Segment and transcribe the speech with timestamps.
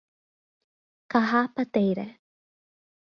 [1.11, 2.07] Carrapateira